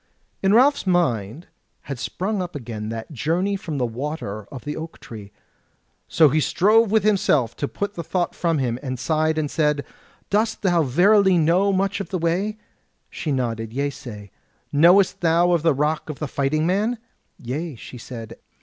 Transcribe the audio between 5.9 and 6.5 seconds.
so he